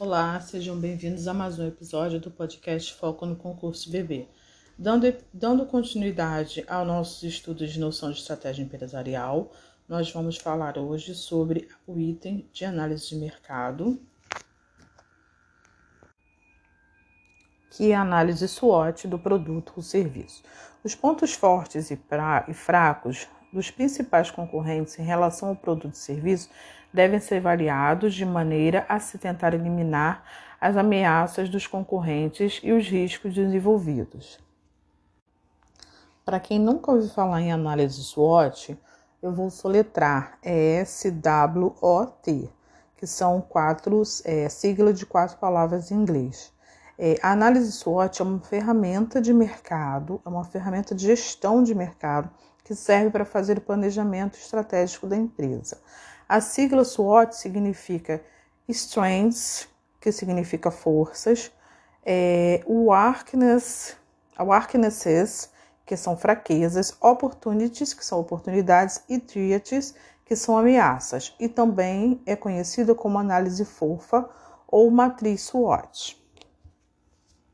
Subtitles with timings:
[0.00, 4.28] Olá, sejam bem-vindos a mais um episódio do podcast Foco no Concurso BB.
[4.78, 9.50] Dando, dando continuidade aos nossos estudos de noção de estratégia empresarial,
[9.88, 14.00] nós vamos falar hoje sobre o item de análise de mercado,
[17.72, 20.44] que é a análise SWOT do produto ou serviço.
[20.84, 25.98] Os pontos fortes e, pra, e fracos dos principais concorrentes em relação ao produto e
[25.98, 26.48] serviço
[26.92, 30.24] devem ser avaliados de maneira a se tentar eliminar
[30.60, 34.38] as ameaças dos concorrentes e os riscos desenvolvidos.
[36.24, 38.76] Para quem nunca ouviu falar em análise SWOT,
[39.22, 42.50] eu vou soletrar é SWOT,
[42.96, 46.52] que são quatro é, siglas de quatro palavras em inglês.
[47.00, 51.72] É, a análise SWOT é uma ferramenta de mercado, é uma ferramenta de gestão de
[51.72, 52.28] mercado
[52.64, 55.80] que serve para fazer o planejamento estratégico da empresa.
[56.28, 58.20] A sigla SWOT significa
[58.68, 59.68] Strengths,
[60.00, 61.52] que significa forças,
[62.04, 63.96] é, Weakness,
[64.38, 65.50] Weaknesses,
[65.86, 71.34] que são fraquezas, Opportunities, que são oportunidades, e Threats, que são ameaças.
[71.38, 74.28] E também é conhecida como análise fofa
[74.66, 76.18] ou matriz SWOT.